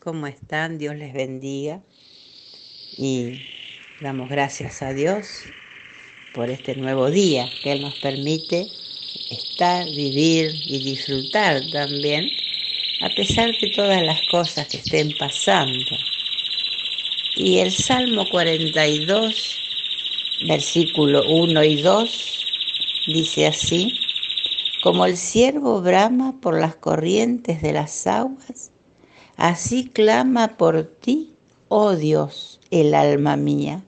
¿Cómo 0.00 0.28
están? 0.28 0.78
Dios 0.78 0.94
les 0.94 1.12
bendiga. 1.12 1.82
Y 2.96 3.42
damos 4.00 4.28
gracias 4.28 4.80
a 4.80 4.94
Dios 4.94 5.42
por 6.32 6.50
este 6.50 6.76
nuevo 6.76 7.10
día 7.10 7.48
que 7.62 7.72
Él 7.72 7.82
nos 7.82 7.98
permite 7.98 8.68
estar, 9.30 9.84
vivir 9.86 10.52
y 10.66 10.84
disfrutar 10.84 11.60
también, 11.72 12.30
a 13.00 13.08
pesar 13.16 13.50
de 13.60 13.70
todas 13.74 14.00
las 14.04 14.20
cosas 14.30 14.68
que 14.68 14.76
estén 14.76 15.10
pasando. 15.18 15.96
Y 17.34 17.58
el 17.58 17.72
Salmo 17.72 18.24
42, 18.30 19.58
versículo 20.46 21.28
1 21.28 21.64
y 21.64 21.82
2, 21.82 22.46
dice 23.08 23.48
así, 23.48 23.98
como 24.80 25.06
el 25.06 25.16
ciervo 25.16 25.82
brama 25.82 26.40
por 26.40 26.58
las 26.58 26.76
corrientes 26.76 27.60
de 27.62 27.72
las 27.72 28.06
aguas, 28.06 28.70
así 29.38 29.88
clama 29.88 30.58
por 30.58 30.84
ti, 30.84 31.32
oh 31.68 31.96
Dios, 31.96 32.60
el 32.70 32.92
alma 32.92 33.36
mía. 33.36 33.82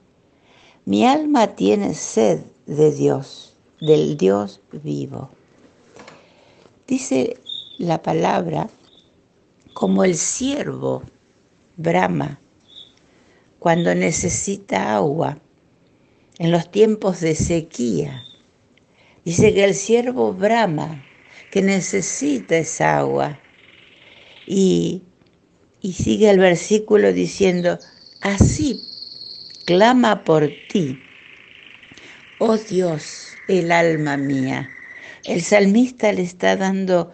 Mi 0.85 1.05
alma 1.05 1.55
tiene 1.55 1.93
sed 1.93 2.39
de 2.65 2.91
Dios, 2.91 3.55
del 3.79 4.17
Dios 4.17 4.61
vivo. 4.71 5.29
Dice 6.87 7.37
la 7.77 8.01
palabra, 8.01 8.67
como 9.73 10.03
el 10.03 10.15
ciervo 10.15 11.03
brama 11.77 12.39
cuando 13.59 13.93
necesita 13.93 14.95
agua 14.95 15.37
en 16.39 16.49
los 16.49 16.71
tiempos 16.71 17.19
de 17.19 17.35
sequía 17.35 18.23
Dice 19.23 19.53
que 19.53 19.63
el 19.63 19.75
siervo 19.75 20.33
brama, 20.33 21.05
que 21.51 21.61
necesita 21.61 22.57
esa 22.57 22.97
agua. 22.97 23.39
Y, 24.47 25.03
y 25.81 25.93
sigue 25.93 26.29
el 26.29 26.39
versículo 26.39 27.13
diciendo, 27.13 27.79
así 28.21 28.81
clama 29.65 30.23
por 30.23 30.49
ti, 30.69 30.99
oh 32.39 32.57
Dios, 32.57 33.33
el 33.47 33.71
alma 33.71 34.17
mía. 34.17 34.69
El 35.23 35.41
salmista 35.41 36.11
le 36.11 36.23
está 36.23 36.55
dando 36.55 37.13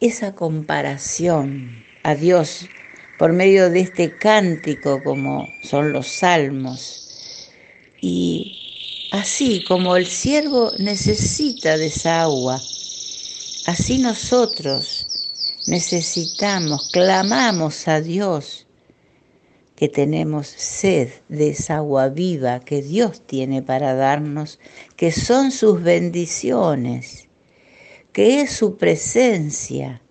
esa 0.00 0.34
comparación 0.34 1.84
a 2.02 2.14
Dios 2.14 2.68
por 3.18 3.32
medio 3.32 3.68
de 3.68 3.80
este 3.80 4.16
cántico 4.16 5.02
como 5.02 5.48
son 5.62 5.92
los 5.92 6.06
salmos. 6.06 7.50
Y 8.00 8.60
Así 9.10 9.64
como 9.64 9.96
el 9.96 10.06
siervo 10.06 10.72
necesita 10.78 11.76
de 11.76 11.86
esa 11.86 12.22
agua, 12.22 12.62
así 13.66 13.98
nosotros 13.98 15.06
necesitamos, 15.66 16.88
clamamos 16.90 17.88
a 17.88 18.00
Dios 18.00 18.66
que 19.80 19.88
tenemos 19.88 20.46
sed 20.46 21.08
de 21.30 21.48
esa 21.48 21.76
agua 21.76 22.10
viva 22.10 22.60
que 22.60 22.82
Dios 22.82 23.26
tiene 23.26 23.62
para 23.62 23.94
darnos, 23.94 24.58
que 24.96 25.10
son 25.10 25.50
sus 25.50 25.82
bendiciones, 25.82 27.28
que 28.12 28.42
es 28.42 28.52
su 28.52 28.76
presencia. 28.76 30.02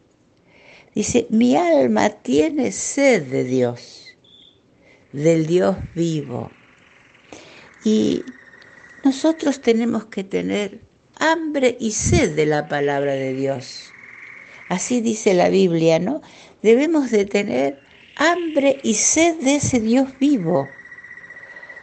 Dice, 0.96 1.28
mi 1.30 1.56
alma 1.56 2.10
tiene 2.10 2.72
sed 2.72 3.28
de 3.28 3.44
Dios, 3.44 4.18
del 5.14 5.46
Dios 5.46 5.78
vivo. 5.94 6.50
Y 7.84 8.24
nosotros 9.04 9.62
tenemos 9.62 10.06
que 10.06 10.24
tener 10.24 10.82
hambre 11.20 11.78
y 11.80 11.92
sed 11.92 12.36
de 12.36 12.48
la 12.48 12.68
palabra 12.68 13.14
de 13.14 13.34
Dios. 13.34 13.92
Así 14.70 15.02
dice 15.02 15.34
la 15.34 15.50
Biblia, 15.50 16.00
¿no? 16.00 16.22
Debemos 16.62 17.12
de 17.12 17.26
tener 17.26 17.82
hambre 18.16 18.80
y 18.84 18.94
sed 18.94 19.40
de 19.42 19.56
ese 19.56 19.80
Dios 19.80 20.18
vivo. 20.20 20.68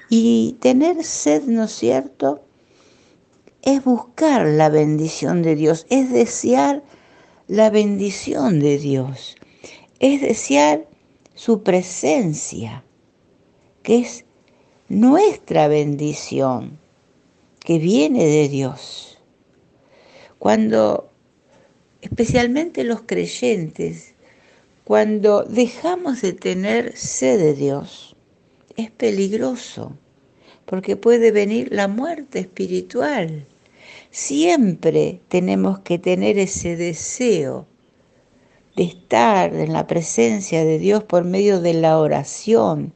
Y 0.09 0.56
tener 0.61 1.03
sed, 1.03 1.43
¿no 1.43 1.65
es 1.65 1.73
cierto? 1.73 2.45
Es 3.62 3.83
buscar 3.83 4.47
la 4.47 4.69
bendición 4.69 5.43
de 5.43 5.56
Dios, 5.56 5.87
es 5.91 6.12
desear 6.12 6.84
la 7.49 7.71
bendición 7.71 8.60
de 8.60 8.78
Dios, 8.78 9.37
es 9.99 10.21
desear 10.21 10.87
su 11.34 11.65
presencia, 11.65 12.84
que 13.83 13.99
es 13.99 14.25
nuestra 14.89 15.66
bendición 15.66 16.78
que 17.59 17.78
viene 17.78 18.25
de 18.25 18.49
Dios. 18.49 19.19
Cuando, 20.39 21.10
especialmente 22.06 22.84
los 22.84 23.03
creyentes, 23.03 24.15
cuando 24.84 25.43
dejamos 25.43 26.22
de 26.22 26.33
tener 26.33 26.97
sed 26.97 27.41
de 27.41 27.55
Dios, 27.55 28.15
es 28.77 28.93
peligroso, 28.93 29.97
porque 30.66 30.97
puede 30.97 31.33
venir 31.33 31.69
la 31.72 31.89
muerte 31.89 32.39
espiritual. 32.39 33.45
Siempre 34.11 35.21
tenemos 35.27 35.81
que 35.81 35.99
tener 35.99 36.39
ese 36.39 36.77
deseo 36.77 37.66
de 38.77 38.84
estar 38.84 39.53
en 39.53 39.72
la 39.72 39.89
presencia 39.89 40.65
de 40.65 40.78
Dios 40.78 41.03
por 41.03 41.25
medio 41.25 41.61
de 41.61 41.75
la 41.75 41.99
oración, 41.99 42.93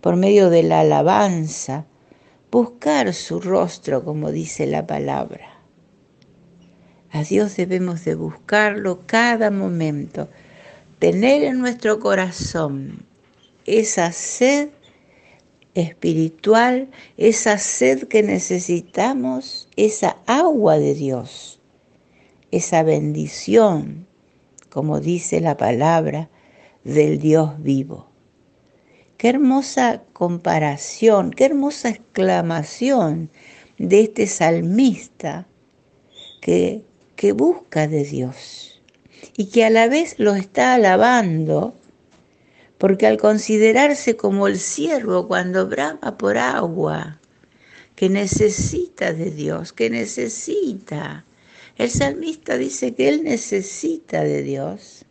por 0.00 0.14
medio 0.14 0.50
de 0.50 0.62
la 0.62 0.80
alabanza, 0.80 1.84
buscar 2.52 3.12
su 3.12 3.40
rostro, 3.40 4.04
como 4.04 4.30
dice 4.30 4.68
la 4.68 4.86
palabra. 4.86 5.55
A 7.12 7.22
Dios 7.22 7.56
debemos 7.56 8.04
de 8.04 8.14
buscarlo 8.14 9.00
cada 9.06 9.50
momento, 9.50 10.28
tener 10.98 11.44
en 11.44 11.60
nuestro 11.60 12.00
corazón 12.00 13.06
esa 13.64 14.12
sed 14.12 14.70
espiritual, 15.74 16.88
esa 17.16 17.58
sed 17.58 18.04
que 18.08 18.22
necesitamos, 18.22 19.68
esa 19.76 20.16
agua 20.26 20.78
de 20.78 20.94
Dios, 20.94 21.60
esa 22.50 22.82
bendición, 22.82 24.06
como 24.70 25.00
dice 25.00 25.40
la 25.40 25.56
palabra, 25.56 26.30
del 26.84 27.18
Dios 27.18 27.62
vivo. 27.62 28.08
Qué 29.18 29.30
hermosa 29.30 30.02
comparación, 30.12 31.30
qué 31.30 31.46
hermosa 31.46 31.88
exclamación 31.90 33.30
de 33.78 34.00
este 34.02 34.26
salmista 34.26 35.46
que, 36.40 36.82
que 37.16 37.32
busca 37.32 37.88
de 37.88 38.04
Dios 38.04 38.80
y 39.36 39.46
que 39.46 39.64
a 39.64 39.70
la 39.70 39.88
vez 39.88 40.14
lo 40.18 40.34
está 40.34 40.74
alabando, 40.74 41.74
porque 42.78 43.06
al 43.06 43.18
considerarse 43.18 44.16
como 44.16 44.46
el 44.46 44.58
siervo 44.58 45.26
cuando 45.26 45.66
brama 45.66 46.18
por 46.18 46.38
agua, 46.38 47.18
que 47.94 48.10
necesita 48.10 49.12
de 49.12 49.30
Dios, 49.30 49.72
que 49.72 49.88
necesita. 49.88 51.24
El 51.76 51.90
salmista 51.90 52.56
dice 52.56 52.94
que 52.94 53.08
él 53.08 53.24
necesita 53.24 54.22
de 54.22 54.42
Dios, 54.42 55.06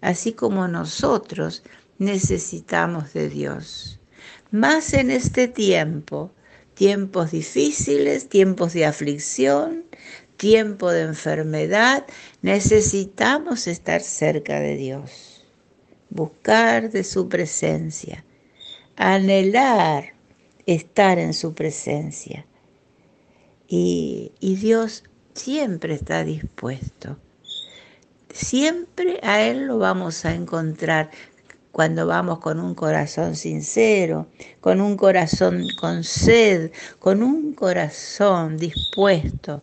así 0.00 0.32
como 0.32 0.66
nosotros 0.68 1.62
necesitamos 1.98 3.12
de 3.12 3.28
Dios. 3.28 4.00
Más 4.50 4.94
en 4.94 5.10
este 5.10 5.48
tiempo, 5.48 6.30
tiempos 6.74 7.30
difíciles, 7.30 8.28
tiempos 8.28 8.72
de 8.72 8.86
aflicción, 8.86 9.84
tiempo 10.36 10.90
de 10.90 11.02
enfermedad, 11.02 12.04
necesitamos 12.42 13.66
estar 13.66 14.00
cerca 14.00 14.60
de 14.60 14.76
Dios, 14.76 15.44
buscar 16.10 16.90
de 16.90 17.04
su 17.04 17.28
presencia, 17.28 18.24
anhelar 18.96 20.14
estar 20.66 21.18
en 21.18 21.34
su 21.34 21.54
presencia. 21.54 22.46
Y, 23.66 24.32
Dios 24.40 25.04
siempre 25.34 25.94
está 25.94 26.24
dispuesto. 26.24 27.18
Siempre 28.32 29.20
a 29.22 29.42
Él 29.42 29.66
lo 29.66 29.78
vamos 29.78 30.24
a 30.24 30.34
encontrar 30.34 31.10
cuando 31.72 32.06
vamos 32.06 32.38
con 32.38 32.60
un 32.60 32.74
corazón 32.74 33.34
sincero, 33.34 34.28
con 34.60 34.80
un 34.80 34.96
corazón 34.96 35.64
con 35.80 36.04
sed, 36.04 36.70
con 36.98 37.22
un 37.22 37.52
corazón 37.52 38.58
dispuesto 38.58 39.62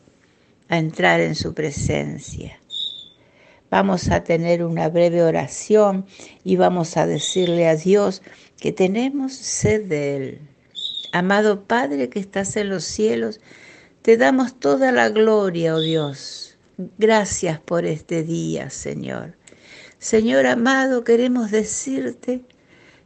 a 0.72 0.78
entrar 0.78 1.20
en 1.20 1.36
su 1.36 1.54
presencia. 1.54 2.58
Vamos 3.70 4.10
a 4.10 4.24
tener 4.24 4.64
una 4.64 4.88
breve 4.88 5.22
oración 5.22 6.06
y 6.46 6.56
vamos 6.56 6.96
a 6.96 7.06
decirle 7.06 7.68
a 7.68 7.76
Dios 7.76 8.22
que 8.58 8.72
tenemos 8.72 9.34
sed 9.34 9.86
de 9.88 10.16
Él. 10.16 10.40
Amado 11.12 11.66
Padre 11.66 12.10
que 12.10 12.20
estás 12.20 12.56
en 12.56 12.70
los 12.70 12.86
cielos, 12.86 13.42
te 14.02 14.16
damos 14.16 14.58
toda 14.60 14.94
la 14.94 15.10
gloria, 15.10 15.76
oh 15.76 15.82
Dios. 15.82 16.58
Gracias 16.98 17.60
por 17.60 17.86
este 17.86 18.24
día, 18.24 18.70
Señor. 18.70 19.36
Señor 20.00 20.46
amado, 20.46 21.04
queremos 21.04 21.52
decirte 21.52 22.46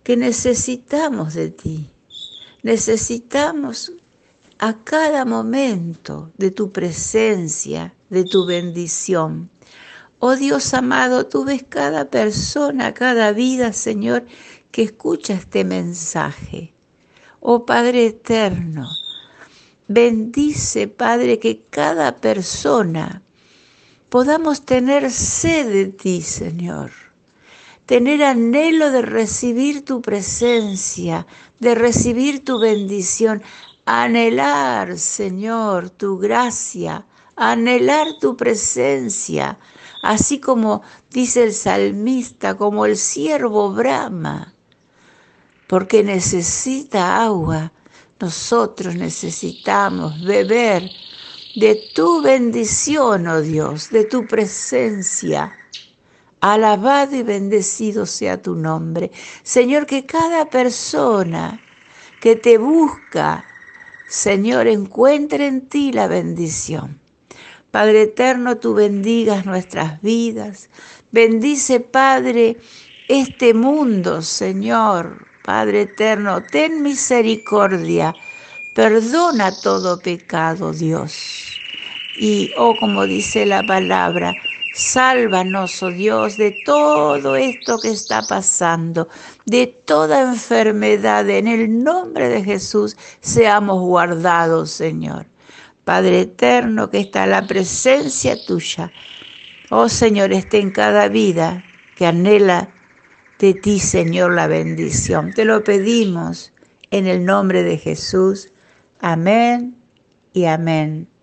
que 0.04 0.18
necesitamos 0.18 1.34
de 1.34 1.50
ti. 1.50 1.90
Necesitamos 2.62 3.92
a 4.60 4.74
cada 4.84 5.26
momento 5.26 6.32
de 6.38 6.52
tu 6.52 6.72
presencia, 6.72 7.94
de 8.10 8.24
tu 8.24 8.46
bendición. 8.46 9.50
Oh 10.20 10.36
Dios 10.36 10.74
amado, 10.74 11.28
tú 11.28 11.46
ves 11.46 11.66
cada 11.68 12.10
persona, 12.10 12.94
cada 12.94 13.32
vida, 13.32 13.74
Señor, 13.74 14.26
que 14.72 14.84
escucha 14.84 15.34
este 15.34 15.64
mensaje. 15.64 16.74
Oh 17.40 17.66
Padre 17.66 18.08
eterno, 18.08 18.88
bendice, 19.88 20.88
Padre, 20.88 21.40
que 21.40 21.62
cada 21.70 22.16
persona 22.16 23.22
podamos 24.10 24.66
tener 24.66 25.12
sed 25.12 25.72
de 25.72 25.86
ti, 25.88 26.22
Señor. 26.22 26.92
Tener 27.86 28.24
anhelo 28.24 28.92
de 28.92 29.04
recibir 29.04 29.86
tu 29.86 30.02
presencia, 30.02 31.28
de 31.60 31.76
recibir 31.76 32.44
tu 32.44 32.58
bendición. 32.58 33.44
Anhelar, 33.86 34.98
Señor, 34.98 35.92
tu 35.92 36.18
gracia, 36.18 37.06
anhelar 37.36 38.08
tu 38.20 38.36
presencia, 38.36 39.60
así 40.02 40.40
como 40.40 40.82
dice 41.12 41.44
el 41.44 41.54
salmista, 41.54 42.56
como 42.56 42.88
el 42.88 42.98
siervo 42.98 43.72
brama, 43.72 44.56
porque 45.68 46.04
necesita 46.04 47.24
agua. 47.24 47.72
Nosotros 48.20 48.96
necesitamos 48.96 50.20
beber 50.20 50.90
de 51.56 51.92
tu 51.94 52.24
bendición, 52.24 53.28
oh 53.28 53.42
Dios, 53.42 53.92
de 53.92 54.06
tu 54.06 54.26
presencia. 54.26 55.56
Alabado 56.40 57.16
y 57.16 57.22
bendecido 57.22 58.08
sea 58.08 58.42
tu 58.42 58.56
nombre. 58.56 59.12
Señor, 59.44 59.86
que 59.86 60.08
cada 60.08 60.50
persona 60.50 61.62
que 62.20 62.36
te 62.36 62.58
busca, 62.58 63.46
Señor, 64.08 64.68
encuentre 64.68 65.48
en 65.48 65.68
ti 65.68 65.92
la 65.92 66.08
bendición. 66.08 67.00
Padre 67.72 68.04
eterno, 68.04 68.58
tú 68.58 68.74
bendigas 68.74 69.46
nuestras 69.46 70.02
vidas. 70.02 70.70
Bendice, 71.12 71.80
Padre, 71.80 72.58
este 73.10 73.54
mundo, 73.54 74.22
Señor. 74.22 75.28
Padre 75.44 75.82
eterno, 75.82 76.42
ten 76.44 76.82
misericordia. 76.82 78.16
Perdona 78.76 79.52
todo 79.62 80.00
pecado, 80.00 80.72
Dios. 80.72 81.60
Y, 82.18 82.52
oh, 82.58 82.76
como 82.80 83.06
dice 83.06 83.46
la 83.46 83.62
palabra, 83.64 84.34
Sálvanos, 84.76 85.82
oh 85.84 85.90
Dios, 85.90 86.36
de 86.36 86.54
todo 86.66 87.38
esto 87.38 87.80
que 87.80 87.92
está 87.92 88.22
pasando, 88.28 89.08
de 89.46 89.68
toda 89.68 90.34
enfermedad. 90.34 91.30
En 91.30 91.48
el 91.48 91.82
nombre 91.82 92.28
de 92.28 92.44
Jesús 92.44 92.98
seamos 93.22 93.80
guardados, 93.80 94.72
Señor. 94.72 95.28
Padre 95.86 96.22
eterno, 96.22 96.90
que 96.90 97.00
está 97.00 97.26
la 97.26 97.48
presencia 97.48 98.36
tuya. 98.46 98.92
Oh 99.70 99.88
Señor, 99.88 100.34
esté 100.34 100.60
en 100.60 100.72
cada 100.72 101.08
vida 101.08 101.64
que 101.96 102.06
anhela 102.06 102.70
de 103.40 103.54
ti, 103.54 103.80
Señor, 103.80 104.34
la 104.34 104.48
bendición. 104.48 105.32
Te 105.32 105.46
lo 105.46 105.64
pedimos 105.64 106.52
en 106.92 107.08
el 107.08 107.24
nombre 107.24 107.64
de 107.64 107.78
Jesús. 107.78 108.52
Amén 109.00 109.78
y 110.34 110.44
amén. 110.46 111.15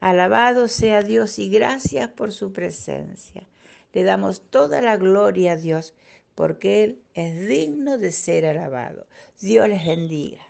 Alabado 0.00 0.66
sea 0.68 1.02
Dios 1.02 1.38
y 1.38 1.50
gracias 1.50 2.08
por 2.08 2.32
su 2.32 2.52
presencia. 2.52 3.46
Le 3.92 4.02
damos 4.02 4.40
toda 4.40 4.80
la 4.80 4.96
gloria 4.96 5.52
a 5.52 5.56
Dios 5.56 5.94
porque 6.34 6.84
Él 6.84 7.02
es 7.12 7.46
digno 7.46 7.98
de 7.98 8.10
ser 8.12 8.46
alabado. 8.46 9.06
Dios 9.40 9.68
les 9.68 9.84
bendiga. 9.84 10.40